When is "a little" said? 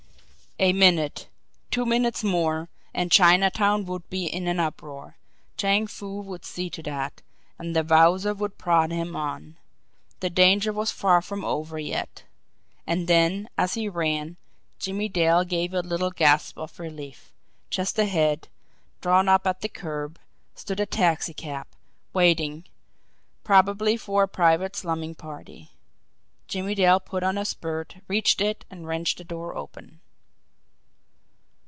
15.73-16.11